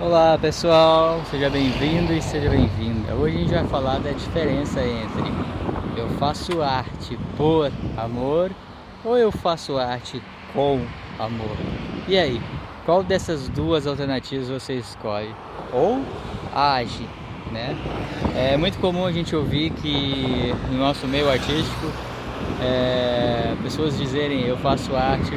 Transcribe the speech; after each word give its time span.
Olá 0.00 0.36
pessoal, 0.36 1.22
seja 1.30 1.48
bem-vindo 1.48 2.12
e 2.12 2.20
seja 2.20 2.50
bem-vinda. 2.50 3.14
Hoje 3.14 3.36
a 3.36 3.38
gente 3.38 3.54
vai 3.54 3.64
falar 3.68 3.98
da 4.00 4.10
diferença 4.10 4.80
entre 4.84 5.22
eu 5.96 6.08
faço 6.18 6.60
arte 6.60 7.16
por 7.36 7.70
amor 7.96 8.50
ou 9.04 9.16
eu 9.16 9.30
faço 9.30 9.78
arte 9.78 10.20
com 10.52 10.84
amor. 11.16 11.56
E 12.08 12.18
aí, 12.18 12.42
qual 12.84 13.04
dessas 13.04 13.48
duas 13.48 13.86
alternativas 13.86 14.48
você 14.48 14.74
escolhe? 14.74 15.32
Ou 15.72 16.02
age, 16.52 17.08
né? 17.52 17.76
É 18.34 18.56
muito 18.56 18.78
comum 18.80 19.06
a 19.06 19.12
gente 19.12 19.36
ouvir 19.36 19.70
que 19.70 20.52
no 20.72 20.78
nosso 20.78 21.06
meio 21.06 21.30
artístico 21.30 21.86
é, 22.60 23.54
pessoas 23.62 23.96
dizerem 23.96 24.40
eu 24.40 24.56
faço 24.56 24.96
arte 24.96 25.30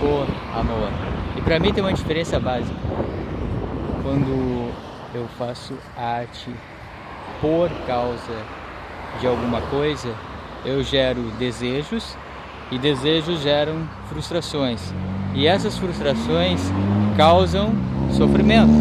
por 0.00 0.26
amor. 0.58 0.88
E 1.36 1.42
para 1.42 1.58
mim 1.60 1.70
tem 1.70 1.84
uma 1.84 1.92
diferença 1.92 2.40
básica 2.40 2.74
quando 4.10 4.72
eu 5.14 5.28
faço 5.38 5.72
arte 5.96 6.50
por 7.40 7.70
causa 7.86 8.44
de 9.20 9.26
alguma 9.26 9.60
coisa, 9.60 10.12
eu 10.64 10.82
gero 10.82 11.22
desejos 11.38 12.16
e 12.72 12.78
desejos 12.78 13.40
geram 13.40 13.88
frustrações. 14.08 14.92
E 15.32 15.46
essas 15.46 15.78
frustrações 15.78 16.60
causam 17.16 17.72
sofrimento. 18.10 18.72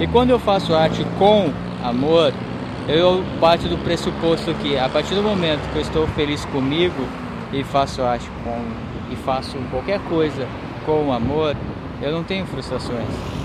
E 0.00 0.06
quando 0.06 0.30
eu 0.30 0.38
faço 0.38 0.74
arte 0.74 1.04
com 1.18 1.52
amor, 1.84 2.32
eu 2.88 3.22
parto 3.38 3.68
do 3.68 3.76
pressuposto 3.84 4.54
que 4.54 4.78
a 4.78 4.88
partir 4.88 5.14
do 5.14 5.22
momento 5.22 5.70
que 5.70 5.76
eu 5.76 5.82
estou 5.82 6.06
feliz 6.08 6.46
comigo 6.46 7.06
e 7.52 7.62
faço 7.62 8.02
arte 8.02 8.30
com 8.42 9.12
e 9.12 9.16
faço 9.16 9.58
qualquer 9.70 10.00
coisa 10.08 10.48
com 10.86 11.12
amor, 11.12 11.54
eu 12.00 12.10
não 12.10 12.24
tenho 12.24 12.46
frustrações 12.46 13.39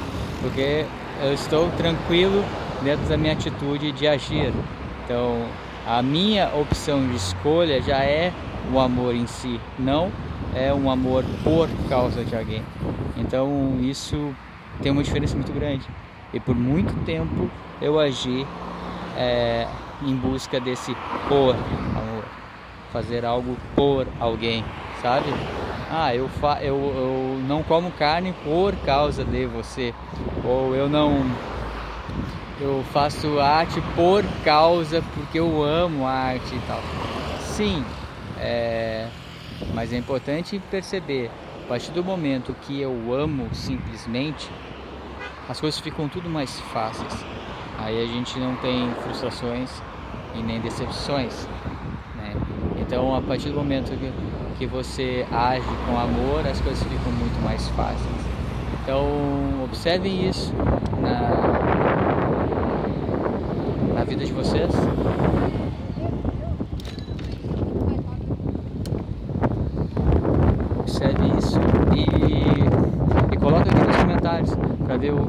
porque 0.46 0.86
eu 1.24 1.34
estou 1.34 1.72
tranquilo 1.72 2.44
dentro 2.84 3.04
da 3.10 3.18
minha 3.18 3.34
atitude 3.34 3.92
de 3.92 4.08
agir. 4.08 4.54
Então, 5.04 5.40
a 5.88 6.04
minha 6.04 6.48
opção 6.56 7.08
de 7.08 7.16
escolha 7.16 7.82
já 7.82 8.04
é 8.04 8.32
o 8.72 8.80
amor 8.80 9.16
em 9.16 9.26
si, 9.26 9.60
não 9.80 10.12
é 10.56 10.72
um 10.72 10.90
amor 10.90 11.24
por 11.44 11.68
causa 11.90 12.24
de 12.24 12.36
alguém. 12.36 12.62
Então, 13.18 13.76
isso 13.82 14.36
tem 14.84 14.92
uma 14.92 15.04
diferença 15.04 15.36
muito 15.36 15.52
grande. 15.52 15.84
E 16.32 16.40
por 16.40 16.56
muito 16.56 16.94
tempo 17.06 17.50
eu 17.82 18.00
agi 18.00 18.46
é, 19.18 19.68
em 20.06 20.16
busca 20.16 20.60
desse 20.60 20.96
por 21.28 21.56
amor, 21.56 22.24
fazer 22.94 23.26
algo 23.26 23.58
por 23.76 24.08
alguém, 24.20 24.64
sabe? 25.06 25.32
ah, 25.92 26.16
eu, 26.16 26.28
fa 26.28 26.58
eu, 26.64 26.76
eu 26.76 27.40
não 27.48 27.62
como 27.62 27.92
carne 27.92 28.34
por 28.44 28.76
causa 28.78 29.24
de 29.24 29.46
você, 29.46 29.94
ou 30.44 30.76
eu 30.76 30.90
não 30.90 31.24
eu 32.60 32.84
faço 32.92 33.40
arte 33.40 33.80
por 33.96 34.24
causa 34.44 35.04
porque 35.14 35.38
eu 35.38 35.62
amo 35.62 36.08
arte 36.08 36.56
e 36.56 36.60
tal. 36.62 36.82
Sim, 37.40 37.86
é, 38.40 39.08
mas 39.76 39.94
é 39.94 39.98
importante 39.98 40.58
perceber, 40.72 41.30
a 41.64 41.68
partir 41.68 41.92
do 41.92 42.04
momento 42.04 42.56
que 42.62 42.82
eu 42.82 43.14
amo 43.14 43.54
simplesmente, 43.54 44.50
as 45.48 45.62
coisas 45.62 45.80
ficam 45.80 46.10
tudo 46.10 46.28
mais 46.28 46.60
fáceis. 46.74 47.14
Aí 47.78 48.02
a 48.02 48.08
gente 48.08 48.40
não 48.40 48.56
tem 48.56 48.92
frustrações 49.04 49.70
e 50.34 50.42
nem 50.42 50.60
decepções. 50.60 51.48
Então, 52.88 53.16
a 53.16 53.22
partir 53.22 53.50
do 53.50 53.56
momento 53.56 53.92
que 53.98 54.36
que 54.58 54.66
você 54.66 55.26
age 55.32 55.66
com 55.86 55.98
amor, 56.00 56.48
as 56.48 56.60
coisas 56.62 56.82
ficam 56.84 57.12
muito 57.12 57.44
mais 57.44 57.68
fáceis. 57.70 58.00
Então, 58.82 59.06
observem 59.64 60.30
isso 60.30 60.54
na, 61.02 61.20
na 63.96 64.04
vida 64.06 64.24
de 64.24 64.32
vocês. 64.32 64.70
Observe 70.80 71.38
isso 71.38 71.60
e, 71.94 72.04
e 73.34 73.38
aqui 73.58 73.88
nos 73.88 73.96
comentários 73.98 74.52
para 74.86 74.98
ver 74.98 75.14
o, 75.14 75.28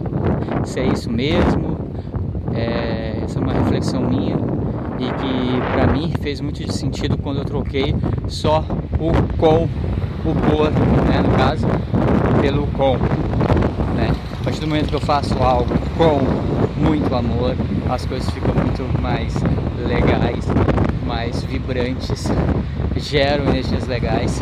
se 0.64 0.80
é 0.80 0.86
isso 0.86 1.10
mesmo. 1.10 1.76
É, 2.54 3.22
essa 3.24 3.40
é 3.40 3.42
uma 3.42 3.52
reflexão 3.52 4.02
minha 4.02 4.36
e 4.98 5.12
que 5.12 5.72
para 5.72 5.86
mim 5.86 6.12
fez 6.20 6.40
muito 6.40 6.70
sentido 6.72 7.18
quando 7.18 7.38
eu 7.38 7.44
troquei 7.44 7.94
só 8.28 8.64
o 8.98 9.12
com 9.36 9.68
o 10.24 10.34
por, 10.34 10.70
né, 10.70 11.22
no 11.22 11.36
caso, 11.36 11.66
pelo 12.40 12.66
com. 12.68 12.96
Né? 13.94 14.10
A 14.40 14.44
partir 14.44 14.60
do 14.60 14.66
momento 14.66 14.88
que 14.88 14.94
eu 14.94 15.00
faço 15.00 15.40
algo 15.42 15.72
com 15.96 16.80
muito 16.80 17.14
amor, 17.14 17.54
as 17.88 18.04
coisas 18.04 18.28
ficam 18.30 18.54
muito 18.54 19.00
mais 19.00 19.34
legais, 19.86 20.46
mais 21.06 21.42
vibrantes, 21.44 22.28
geram 22.96 23.44
energias 23.44 23.86
legais. 23.86 24.40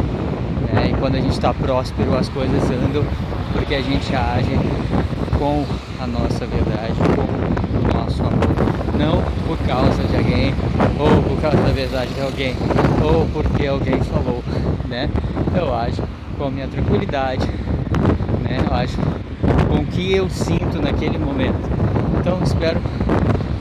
Né? 0.72 0.90
E 0.90 0.94
quando 0.98 1.16
a 1.16 1.20
gente 1.20 1.32
está 1.32 1.52
próspero, 1.52 2.16
as 2.16 2.28
coisas 2.28 2.62
andam 2.70 3.04
porque 3.52 3.74
a 3.74 3.82
gente 3.82 4.14
age 4.14 4.58
com 5.38 5.64
a 6.00 6.06
nossa 6.06 6.46
verdade, 6.46 6.94
com 7.14 7.78
o 7.78 7.98
nosso 7.98 8.22
amor. 8.22 8.54
Não 8.98 9.22
por 9.46 9.58
causa 9.66 10.02
de 10.04 10.16
alguém, 10.16 10.54
ou 10.98 11.22
por 11.22 11.40
causa 11.40 11.56
da 11.56 11.72
verdade 11.72 12.14
de 12.14 12.20
alguém, 12.20 12.56
ou 13.02 13.26
porque 13.32 13.66
alguém 13.66 14.00
falou, 14.00 14.42
né? 14.88 15.08
Eu 15.56 15.74
acho 15.74 16.02
com 16.38 16.44
a 16.44 16.50
minha 16.50 16.68
tranquilidade, 16.68 17.46
né? 18.42 18.58
Eu 18.68 18.74
acho 18.74 18.96
com 19.68 19.76
o 19.76 19.86
que 19.86 20.14
eu 20.14 20.28
sinto 20.30 20.80
naquele 20.80 21.18
momento. 21.18 21.68
Então 22.20 22.40
espero 22.42 22.80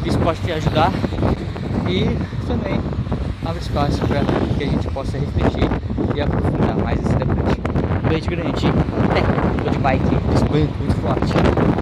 que 0.01 0.09
isso 0.09 0.19
possa 0.19 0.41
te 0.44 0.51
ajudar 0.51 0.91
e 1.88 2.06
também 2.47 2.79
abre 3.45 3.59
espaço 3.59 4.00
para 4.07 4.22
que 4.57 4.63
a 4.63 4.67
gente 4.67 4.88
possa 4.89 5.17
refletir 5.17 5.69
e 6.16 6.22
aprofundar 6.22 6.78
mais 6.78 7.00
esse 7.00 7.16
debate. 7.16 7.42
Beijo 8.13 8.29
grande, 8.29 8.68
até, 9.09 9.22
tô 9.63 9.69
de 9.72 9.78
bike, 9.79 10.06
muito 10.06 11.01
forte. 11.01 11.72